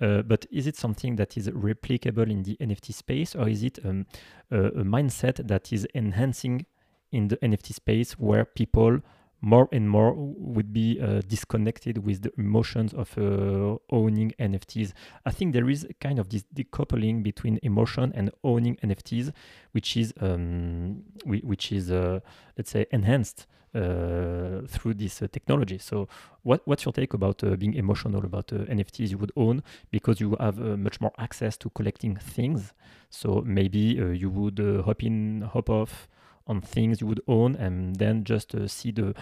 [0.00, 3.78] Uh, but is it something that is replicable in the nft space or is it
[3.84, 4.06] um,
[4.50, 6.66] a mindset that is enhancing
[7.10, 9.00] in the nft space where people
[9.40, 14.92] more and more would be uh, disconnected with the emotions of uh, owning NFTs.
[15.24, 19.32] I think there is kind of this decoupling between emotion and owning NFTs,
[19.72, 22.20] which is um, which is uh,
[22.56, 25.78] let's say enhanced uh, through this uh, technology.
[25.78, 26.08] So,
[26.42, 30.36] what what's your take about uh, being emotional about NFTs you would own because you
[30.40, 32.72] have much more access to collecting things?
[33.10, 36.08] So maybe you would hop in, hop off
[36.48, 39.14] on things you would own and then just uh, see the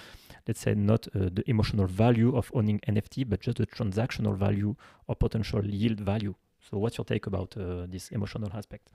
[0.47, 4.75] let's say not uh, the emotional value of owning nft but just the transactional value
[5.09, 6.35] or potential yield value.
[6.61, 8.93] So what's your take about uh, this emotional aspect?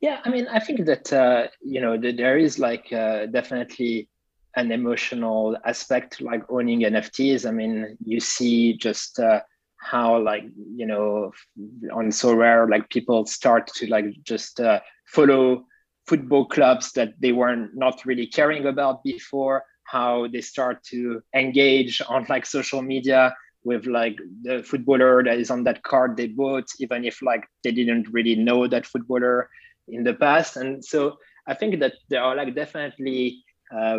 [0.00, 4.08] Yeah i mean i think that uh, you know there is like uh, definitely
[4.54, 9.40] an emotional aspect like owning nfts i mean you see just uh,
[9.76, 11.32] how like you know
[11.92, 14.60] on Sorare like people start to like just
[15.06, 15.64] follow
[16.08, 22.02] football clubs that they were not really caring about before how they start to engage
[22.08, 26.66] on like social media with like the footballer that is on that card they bought,
[26.78, 29.50] even if like they didn't really know that footballer
[29.88, 30.56] in the past.
[30.56, 31.16] And so
[31.46, 33.44] I think that there are like definitely
[33.74, 33.98] uh,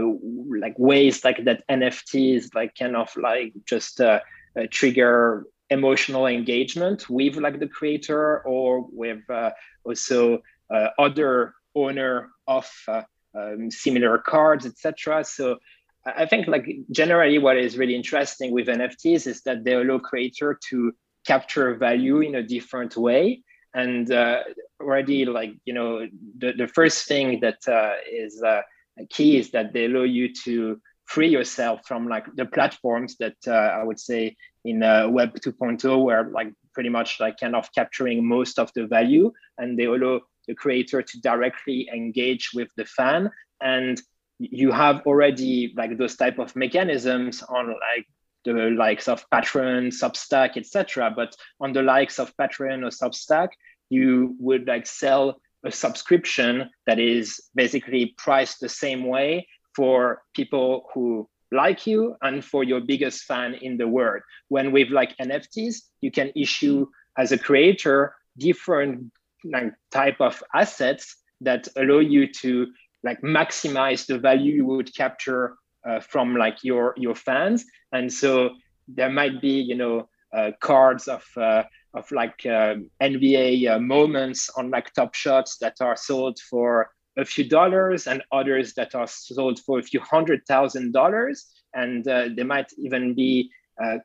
[0.60, 4.20] like ways like that NFTs like kind of like just uh,
[4.60, 9.52] uh, trigger emotional engagement with like the creator or with uh,
[9.84, 10.40] also
[10.74, 13.04] uh, other owner of uh,
[13.36, 15.24] um, similar cards, etc.
[15.24, 15.58] So
[16.06, 20.60] I think like generally what is really interesting with NFTs is that they allow creator
[20.70, 20.94] to
[21.28, 23.44] capture value in a different way.
[23.74, 24.44] And uh,
[24.82, 28.62] already like, you know, the, the first thing that uh, is uh,
[29.10, 33.52] key is that they allow you to free yourself from like the platforms that uh,
[33.52, 38.26] I would say in uh, Web 2.0 where like pretty much like kind of capturing
[38.26, 43.30] most of the value and they allow the creator to directly engage with the fan
[43.62, 44.02] and
[44.40, 48.08] you have already like those type of mechanisms on like
[48.46, 51.14] the likes of Patreon, Substack, etc.
[51.16, 53.50] But on the likes of Patreon or Substack,
[53.90, 60.90] you would like sell a subscription that is basically priced the same way for people
[60.94, 64.24] who like you and for your biggest fan in the world.
[64.48, 69.12] When with like NFTs, you can issue as a creator different
[69.44, 72.68] like type of assets that allow you to
[73.04, 75.56] like maximize the value you would capture
[75.88, 77.66] uh, from like your your fans.
[77.92, 78.52] And so
[78.88, 84.50] there might be you know uh, cards of uh, of like uh, nba uh, moments
[84.56, 89.08] on like top shots that are sold for a few dollars and others that are
[89.08, 91.48] sold for a few hundred thousand dollars.
[91.74, 93.50] And uh, there might even be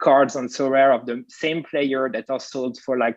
[0.01, 3.17] cards on Sorare of the same player that are sold for like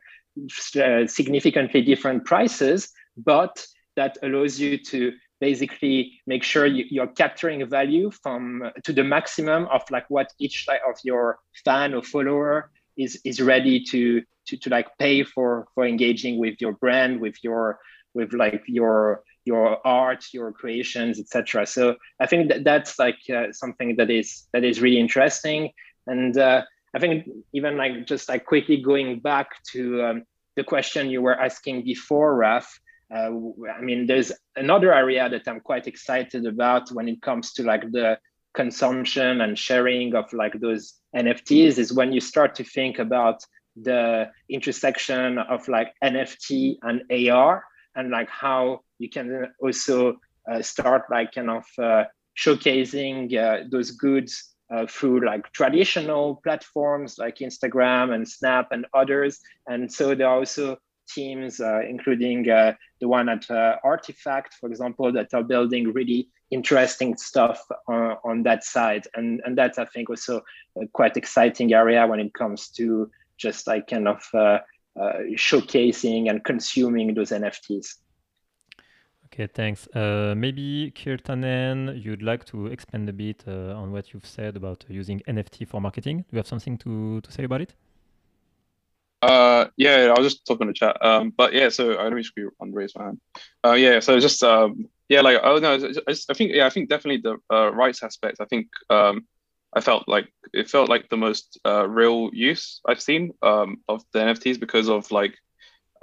[1.08, 8.10] significantly different prices but that allows you to basically make sure you, are capturing value
[8.12, 13.20] from uh, to the maximum of like what each of your fan or follower is
[13.24, 17.80] is ready to to, to like pay for for engaging with your brand with your
[18.14, 23.52] with like your your art your creations etc so i think that that's like uh,
[23.52, 25.72] something that is that is really interesting.
[26.08, 26.64] And uh,
[26.96, 30.24] i think even like just like quickly going back to um,
[30.56, 33.32] the question you were asking before raf uh,
[33.74, 37.90] I mean, there's another area that I'm quite excited about when it comes to like
[37.92, 38.20] the
[38.54, 43.44] consumption and sharing of like those NFTs is when you start to think about
[43.82, 47.64] the intersection of like NFT and AR
[47.96, 50.18] and like how you can also
[50.52, 52.04] uh, start like kind of uh,
[52.38, 59.40] showcasing uh, those goods uh, through like traditional platforms like Instagram and Snap and others.
[59.68, 60.78] And so there are also
[61.08, 66.30] teams, uh, including uh, the one at uh, Artifact, for example, that are building really
[66.52, 69.08] interesting stuff on that side.
[69.16, 70.42] And, and that's, I think, also
[70.82, 74.22] a quite exciting area when it comes to just like kind of
[75.36, 77.96] showcasing and consuming those NFTs.
[79.34, 79.88] Okay, thanks.
[79.90, 84.86] Uh, maybe Keertanen, you'd like to expand a bit uh, on what you've said about
[84.88, 86.20] using NFT for marketing.
[86.20, 87.76] Do you have something to, to say about it?
[89.22, 91.04] Uh, yeah, I was just talking in the chat.
[91.04, 92.24] Um, but yeah, so I let me
[92.60, 93.20] on raise my hand.
[93.66, 96.90] Uh, yeah, so just um, yeah, like oh no, I, I think yeah, I think
[96.90, 98.38] definitely the uh, rights aspect.
[98.40, 99.26] I think um,
[99.74, 104.04] I felt like it felt like the most uh, real use I've seen um, of
[104.14, 105.36] the NFTs because of like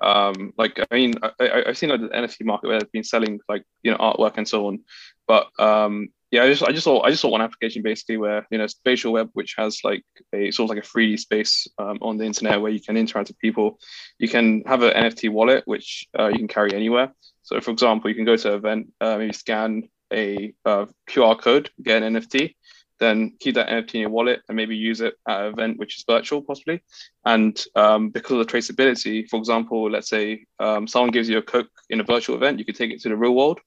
[0.02, 3.40] um like i mean I, i've seen like the nft market where they've been selling
[3.48, 4.80] like you know artwork and so on
[5.26, 8.44] but um yeah, I just I just saw I just saw one application basically where
[8.50, 10.02] you know spatial web, which has like
[10.32, 13.28] a sort of like a 3D space um, on the internet where you can interact
[13.28, 13.78] with people.
[14.18, 17.12] You can have an NFT wallet which uh, you can carry anywhere.
[17.42, 21.38] So, for example, you can go to an event, uh, maybe scan a uh, QR
[21.38, 22.56] code, get an NFT,
[23.00, 25.98] then keep that NFT in your wallet and maybe use it at an event which
[25.98, 26.82] is virtual, possibly.
[27.24, 31.42] And um, because of the traceability, for example, let's say um, someone gives you a
[31.42, 33.60] Coke in a virtual event, you could take it to the real world,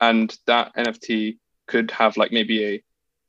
[0.00, 2.82] and that NFT could have like maybe a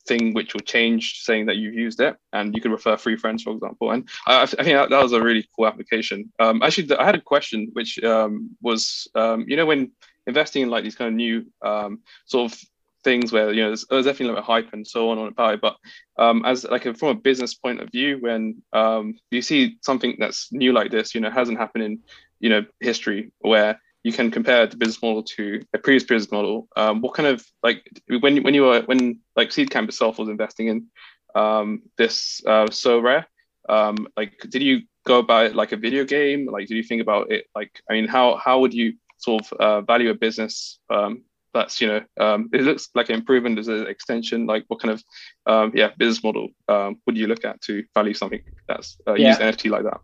[0.07, 3.41] thing which will change saying that you've used it and you could refer three friends
[3.41, 6.93] for example and i, I think that, that, was a really cool application um, actually
[6.97, 9.91] i had a question which um, was um, you know when
[10.27, 12.59] investing in like these kind of new um, sort of
[13.03, 15.61] things where you know there's, there's definitely a hype and so on on about it
[15.61, 15.75] but
[16.17, 20.15] um, as like a, from a business point of view when um, you see something
[20.19, 21.99] that's new like this you know hasn't happened in
[22.39, 26.67] you know history where you can compare the business model to a previous business model.
[26.75, 27.89] Um, what kind of like
[28.19, 30.87] when when you were when like Seedcamp itself was investing in
[31.35, 33.25] um, this uh, Sorare?
[33.69, 36.47] Um, like, did you go about it like a video game?
[36.51, 39.53] Like, did you think about it like I mean, how how would you sort of
[39.53, 41.23] uh, value a business um,
[41.53, 44.91] that's you know um, it looks like an improvement as an extension like what kind
[44.91, 45.03] of
[45.45, 49.29] um, yeah business model um, would you look at to value something that's uh, yeah.
[49.29, 49.99] use nft like that?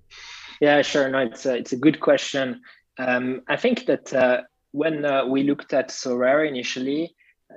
[0.62, 1.10] Yeah sure.
[1.10, 2.62] No it's a, it's a good question.
[2.98, 4.42] Um, i think that uh,
[4.72, 7.16] when uh, we looked at sorare initially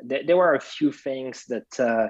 [0.09, 2.09] th- there were a few things that uh,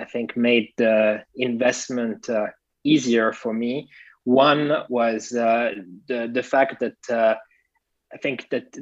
[0.00, 2.46] i think made the investment uh,
[2.84, 3.88] easier for me.
[4.24, 5.72] One was uh,
[6.08, 7.38] the the fact that
[8.12, 8.76] I think that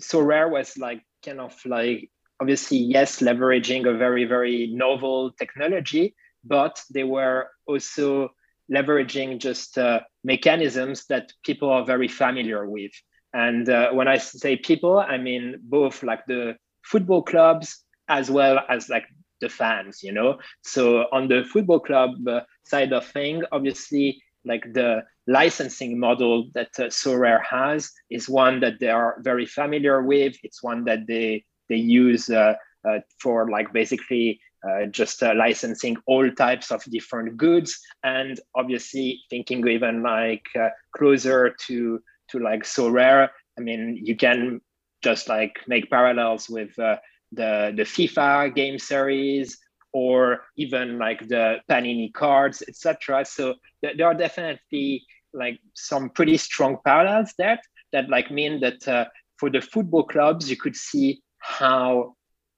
[0.00, 2.10] Sorare was like kind of like
[2.40, 6.14] obviously yes leveraging a very very novel technology
[6.44, 8.30] but they were also
[8.72, 12.92] leveraging just uh, mechanisms that people are very familiar with.
[13.34, 18.58] And uh, when i say people i mean both like the football clubs as well
[18.70, 19.04] as like
[19.40, 20.38] the fans you know?
[20.62, 26.70] So on the football club uh, side of thing obviously like the licensing model that
[26.78, 30.36] uh, Sorare has is one that they are very familiar with.
[30.42, 32.54] It's one that they they use uh,
[32.88, 39.20] uh, for like basically uh, just uh, licensing all types of different goods, and obviously
[39.30, 43.28] thinking even like uh, closer to to like Sorare.
[43.58, 44.60] I mean, you can
[45.02, 46.98] just like make parallels with the
[47.32, 49.58] the FIFA game series
[49.92, 53.24] or even like the Panini cards, etc.
[53.24, 57.60] So th- there are definitely like some pretty strong parallels there
[57.92, 59.06] that like mean that uh,
[59.38, 62.14] for the football clubs you could see how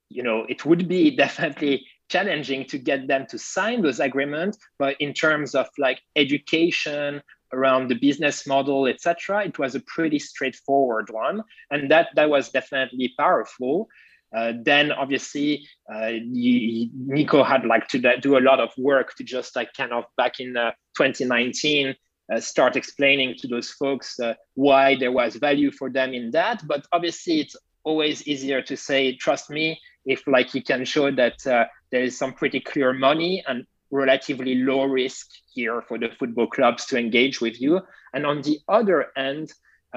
[0.08, 4.58] you know it would be definitely challenging to get them to sign those agreements.
[4.78, 7.22] But in terms of like education
[7.52, 11.42] around the business model etc it was a pretty straightforward one.
[11.70, 13.88] And that that was definitely powerful
[14.34, 19.56] uh, then obviously uh, Nico had like to do a lot of work to just
[19.56, 21.94] like kind of back in uh, 2019
[22.32, 26.64] uh, start explaining to those folks uh, why there was value for them in that.
[26.66, 31.44] But obviously, it's always easier to say, trust me, if like you can show that
[31.44, 36.46] uh, there is some pretty clear money and relatively low risk here for the football
[36.46, 37.80] clubs to engage with you.
[38.14, 39.52] And on the other end,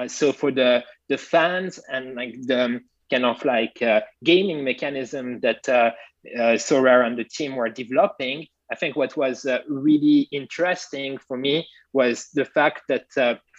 [0.08, 2.80] so for the the fans and like the
[3.14, 5.92] kind of like uh, gaming mechanism that uh,
[6.36, 11.36] uh, Sorare and the team were developing, I think what was uh, really interesting for
[11.36, 13.06] me was the fact that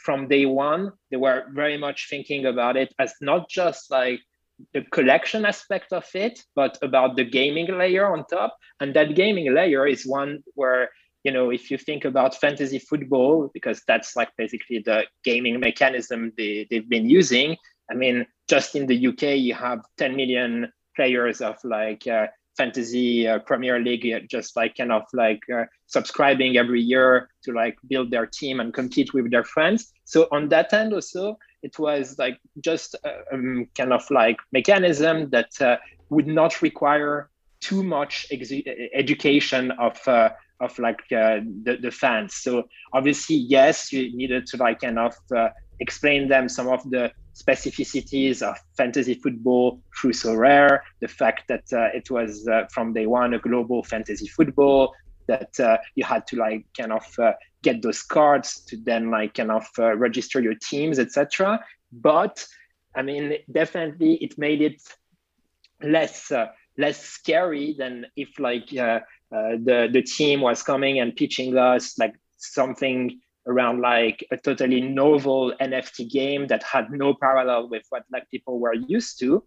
[0.05, 4.19] from day one, they were very much thinking about it as not just like
[4.73, 8.57] the collection aspect of it, but about the gaming layer on top.
[8.81, 10.89] And that gaming layer is one where,
[11.23, 16.33] you know, if you think about fantasy football, because that's like basically the gaming mechanism
[16.37, 17.55] they, they've been using.
[17.89, 22.27] I mean, just in the UK, you have 10 million players of like uh,
[22.57, 27.51] fantasy uh, Premier League, uh, just like kind of like uh, subscribing every year to
[27.51, 29.93] like build their team and compete with their friends.
[30.05, 35.29] So on that end also, it was like just uh, um, kind of like mechanism
[35.31, 35.77] that uh,
[36.09, 37.29] would not require
[37.59, 38.51] too much ex-
[38.93, 40.29] education of uh,
[40.61, 42.35] of like the, the fans.
[42.35, 42.63] So
[42.93, 45.13] obviously, yes, you needed to like kind of
[45.79, 51.89] explain them some of the specificities of fantasy football through Sorare, the fact that uh,
[51.93, 54.93] it was uh, from day one a global fantasy football,
[55.27, 59.33] that uh, you had to like kind of uh, get those cards to then like
[59.33, 61.59] kind of uh, register your teams, etc.
[61.91, 62.45] But
[62.95, 64.81] I mean, definitely it made it
[65.81, 66.47] less uh,
[66.77, 73.19] less scary than if like the the team was coming and pitching us like something
[73.47, 78.59] around like a totally novel NFT game that had no parallel with what like people
[78.59, 79.43] were used to.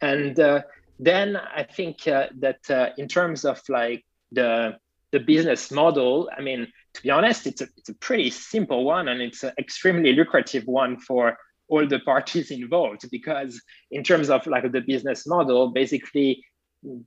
[0.00, 0.62] And uh,
[0.98, 4.76] then I think uh, that uh, in terms of like the
[5.12, 9.08] the business model, I mean, to be honest, it's a it's a pretty simple one
[9.08, 11.36] and it's an extremely lucrative one for
[11.68, 16.44] all the parties involved because in terms of like the business model, basically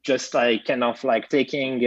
[0.03, 1.85] just like kind of like taking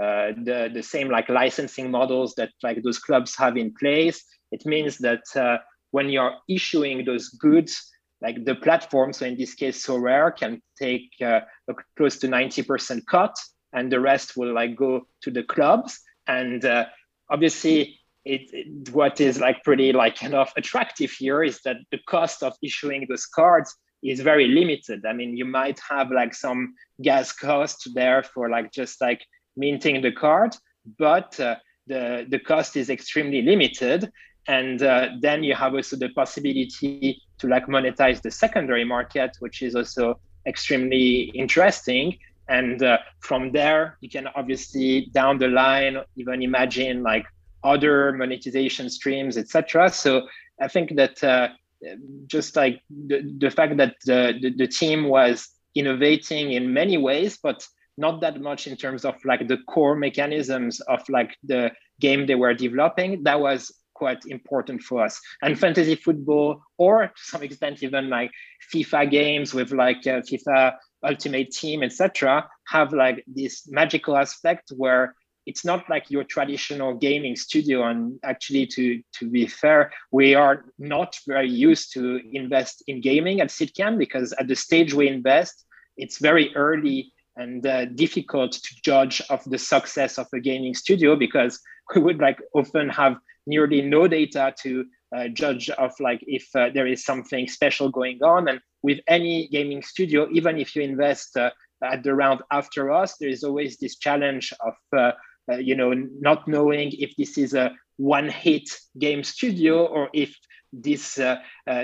[0.00, 4.22] uh, the, the same like licensing models that like those clubs have in place.
[4.52, 5.58] It means that uh,
[5.90, 7.90] when you're issuing those goods,
[8.20, 13.02] like the platform, so in this case, Sorare can take uh, a close to 90%
[13.06, 13.36] cut
[13.72, 16.00] and the rest will like go to the clubs.
[16.26, 16.86] And uh,
[17.30, 21.98] obviously it, it, what is like pretty like kind of attractive here is that the
[22.08, 25.04] cost of issuing those cards is very limited.
[25.06, 29.24] I mean, you might have like some gas cost there for like just like
[29.56, 30.56] minting the card,
[30.98, 34.10] but uh, the, the cost is extremely limited.
[34.48, 39.62] And uh, then you have also the possibility to like monetize the secondary market, which
[39.62, 42.18] is also extremely interesting.
[42.48, 47.26] And uh, from there, you can obviously down the line even imagine like
[47.64, 49.90] other monetization streams, etc.
[49.90, 50.28] So
[50.60, 51.48] I think that uh,
[52.26, 57.38] just like the, the fact that the, the, the team was innovating in many ways,
[57.42, 61.70] but not that much in terms of like the core mechanisms of like the
[62.00, 63.22] game they were developing.
[63.22, 65.20] That was quite important for us.
[65.42, 68.30] And fantasy football, or to some extent even like
[68.72, 75.14] FIFA games with like uh, FIFA Ultimate Team, etc., have like this magical aspect where
[75.46, 80.64] it's not like your traditional gaming studio and actually to to be fair we are
[80.76, 85.64] not very used to invest in gaming at Seedcamp because at the stage we invest
[85.96, 91.16] it's very early and uh, difficult to judge of the success of a gaming studio
[91.16, 91.60] because
[91.94, 93.16] we would like often have
[93.46, 94.84] nearly no data to
[95.16, 98.48] uh, judge of like if uh, there is something special going on.
[98.48, 101.50] And with any gaming studio even if you invest uh,
[101.82, 105.12] at the round after us there is always this challenge of uh,
[105.50, 108.68] uh, you know, not knowing if this is a one-hit
[108.98, 110.34] game studio or if
[110.72, 111.18] this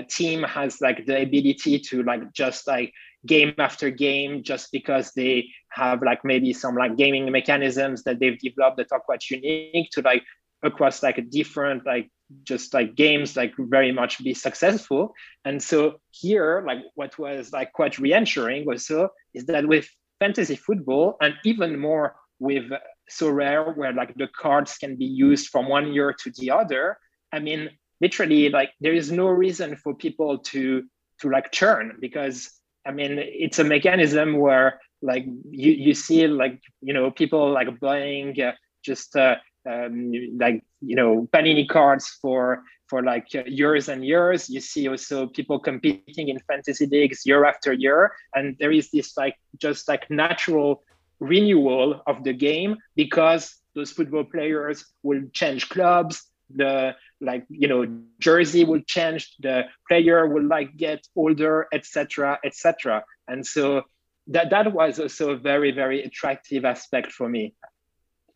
[0.08, 2.92] team has like the ability to like just like
[3.26, 8.38] game after game just because they have like maybe some like gaming mechanisms that they've
[8.38, 10.22] developed that are quite unique to like
[10.62, 12.10] across like a different like
[12.44, 15.14] just like games like very much be successful.
[15.44, 21.16] And so here like what was like quite reassuring also is that with fantasy football
[21.20, 22.70] and even more with
[23.10, 26.96] Sorare where like the cards can be used from one year to the other
[27.32, 27.70] i mean
[28.00, 30.84] literally like there is no reason for people to
[31.20, 32.50] to like churn because
[32.86, 37.80] i mean it's a mechanism where like you you see like you know people like
[37.80, 38.52] buying uh,
[38.82, 39.36] just uh,
[39.68, 42.62] um, like you know panini cards for
[42.92, 44.50] for like uh, years and years.
[44.50, 48.12] You see also people competing in fantasy leagues year after year.
[48.34, 50.82] And there is this like just like natural
[51.18, 56.20] renewal of the game because those football players will change clubs.
[56.54, 57.86] The like you know
[58.18, 63.82] jersey will change the player will like get older etc etc and so
[64.26, 67.54] that that was also a very very attractive aspect for me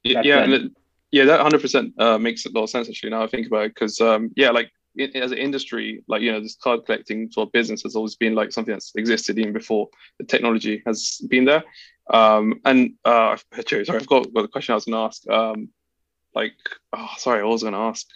[0.02, 0.46] yeah
[1.10, 3.74] yeah that 100% uh, makes a lot of sense actually now i think about it
[3.74, 4.70] because um, yeah like
[5.14, 8.34] as an industry, like you know, this card collecting sort of business has always been
[8.34, 11.64] like something that's existed even before the technology has been there.
[12.12, 13.36] Um, and uh,
[13.68, 15.28] sorry, I've got, got a question I was going to ask.
[15.28, 15.68] Um,
[16.34, 16.56] like,
[16.92, 18.06] oh, sorry, I was going to ask.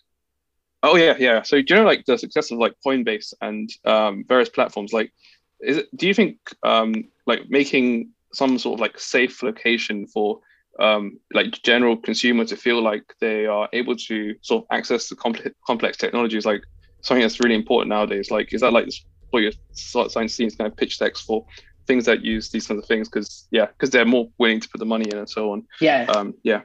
[0.82, 1.42] Oh yeah, yeah.
[1.42, 4.92] So do you know like the success of like Coinbase and um, various platforms?
[4.92, 5.12] Like,
[5.60, 5.96] is it?
[5.96, 10.40] Do you think um, like making some sort of like safe location for
[10.78, 15.16] um, like general consumer to feel like they are able to sort of access the
[15.16, 16.62] complex complex technologies like
[17.02, 18.88] something that's really important nowadays like is that like
[19.30, 21.44] what your science teams kind of pitch decks for
[21.86, 24.78] things that use these kinds of things because yeah because they're more willing to put
[24.78, 26.62] the money in and so on yeah um, yeah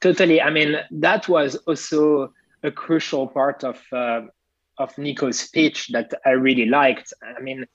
[0.00, 2.32] totally i mean that was also
[2.66, 4.22] a crucial part of uh,
[4.78, 7.12] of nico's speech that i really liked.
[7.22, 7.66] I mean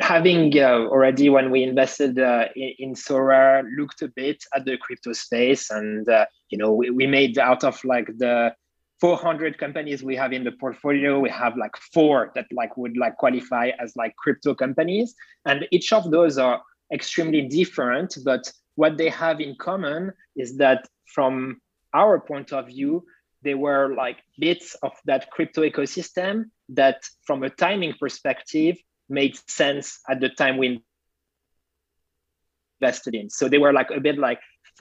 [0.00, 4.76] having uh, already when we invested uh, in, in Sorare looked a bit at the
[4.78, 8.52] crypto space and uh, you know we, we made out of like the
[9.00, 13.16] 400 companies we have in the portfolio we have like four that like would like
[13.16, 15.14] qualify as like crypto companies.
[15.46, 16.60] And each of those are
[16.92, 21.60] extremely different but what they have in common is that from
[21.92, 23.04] our point of view
[23.44, 28.76] they were like bits of that crypto ecosystem that from a timing perspective
[29.08, 30.82] made sense at the time we
[32.80, 33.30] invested in.
[33.30, 34.40] So they were like a bit like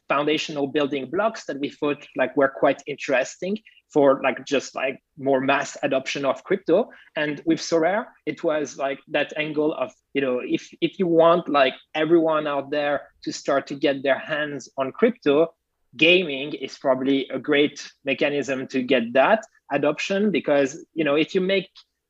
[0.09, 3.57] foundational building blocks that we thought like were quite interesting
[3.91, 6.89] for like just like more mass adoption of crypto.
[7.16, 11.47] And with Sorare, it was like that angle of, you know, if if you want
[11.47, 15.53] like everyone out there to start to get their hands on crypto,
[15.98, 21.41] gaming is probably a great mechanism to get that adoption because, you know, if you
[21.41, 21.70] make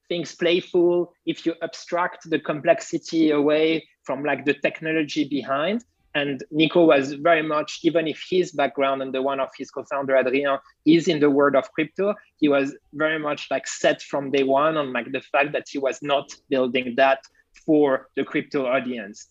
[0.09, 5.83] things playful, if you abstract the complexity away from like the technology behind.
[6.15, 10.15] And Nico was very much, even if his background and the one of his co-founder
[10.15, 14.43] Adrien is in the world of crypto, he was very much like set from day
[14.43, 17.19] one on like the fact that he was not building that
[17.65, 19.29] for the crypto audience.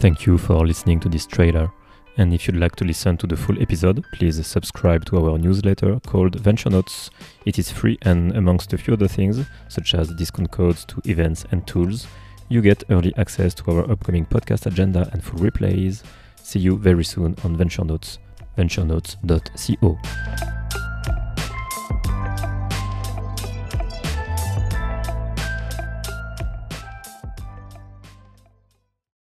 [0.00, 1.72] Thank you for listening to this trailer.
[2.18, 5.98] And if you'd like to listen to the full episode, please subscribe to our newsletter
[6.06, 7.10] called Venture Notes.
[7.46, 11.46] It is free, and amongst a few other things, such as discount codes to events
[11.50, 12.06] and tools,
[12.48, 16.02] you get early access to our upcoming podcast agenda and full replays.
[16.42, 18.18] See you very soon on Venture Notes,
[18.56, 19.98] venturenotes.co.